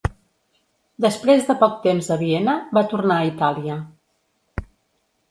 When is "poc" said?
1.63-1.75